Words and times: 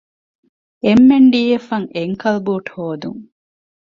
އެމް.އެން.ޑީ.އެފްއަށް 0.85 1.89
އެންކަލް 1.95 2.41
ބޫޓު 2.45 2.69
ހޯދުން 2.83 3.21